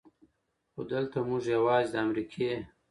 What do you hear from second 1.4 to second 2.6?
يواځې د امريکې